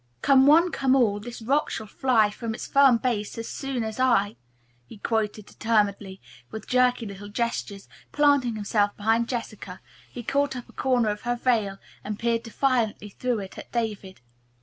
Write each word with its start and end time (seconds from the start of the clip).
"'Come 0.23 0.47
one, 0.47 0.71
come 0.71 0.95
all, 0.95 1.19
this 1.19 1.43
rock 1.43 1.69
shall 1.69 1.85
fly 1.85 2.31
From 2.31 2.55
its 2.55 2.65
firm 2.65 2.97
base 2.97 3.37
as 3.37 3.47
soon 3.47 3.83
as 3.83 3.99
I!'" 3.99 4.35
he 4.87 4.97
quoted 4.97 5.45
determinedly, 5.45 6.19
with 6.49 6.65
jerky 6.65 7.05
little 7.05 7.29
gestures. 7.29 7.87
Planting 8.11 8.55
himself 8.55 8.97
behind 8.97 9.29
Jessica, 9.29 9.79
he 10.11 10.23
caught 10.23 10.55
up 10.55 10.67
a 10.67 10.73
corner 10.73 11.09
of 11.09 11.21
her 11.21 11.35
veil 11.35 11.77
and 12.03 12.17
peered 12.17 12.41
defiantly 12.41 13.09
through 13.09 13.41
it 13.41 13.59
at 13.59 13.71
David. 13.71 14.21